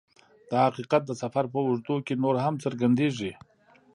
[0.51, 3.31] دا حقیقت د سفر په اوږدو کې نور هم څرګندیږي